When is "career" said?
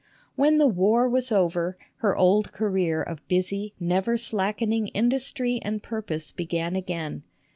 2.51-3.03